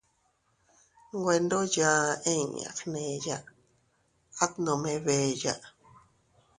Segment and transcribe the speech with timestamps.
[1.17, 3.37] Nwe ndo yaa inña gneya,
[4.43, 5.55] at nome beeya.